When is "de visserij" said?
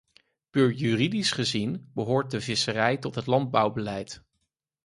2.31-2.97